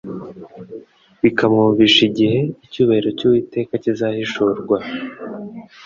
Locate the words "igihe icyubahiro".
2.09-3.09